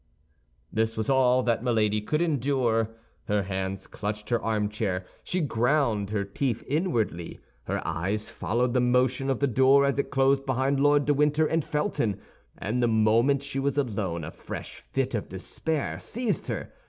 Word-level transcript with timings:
This 0.73 0.97
was 0.97 1.11
all 1.11 1.43
that 1.43 1.63
Milady 1.63 2.01
could 2.01 2.23
endure. 2.23 2.89
Her 3.25 3.43
hands 3.43 3.85
clutched 3.85 4.29
her 4.31 4.41
armchair; 4.41 5.05
she 5.23 5.41
ground 5.41 6.09
her 6.09 6.23
teeth 6.23 6.63
inwardly; 6.67 7.39
her 7.65 7.85
eyes 7.87 8.27
followed 8.27 8.73
the 8.73 8.81
motion 8.81 9.29
of 9.29 9.37
the 9.41 9.45
door 9.45 9.85
as 9.85 9.99
it 9.99 10.09
closed 10.09 10.43
behind 10.43 10.79
Lord 10.79 11.05
de 11.05 11.13
Winter 11.13 11.45
and 11.45 11.63
Felton, 11.63 12.19
and 12.57 12.81
the 12.81 12.87
moment 12.87 13.43
she 13.43 13.59
was 13.59 13.77
alone 13.77 14.23
a 14.23 14.31
fresh 14.31 14.77
fit 14.79 15.13
of 15.13 15.29
despair 15.29 15.99
seized 15.99 16.47
her. 16.47 16.73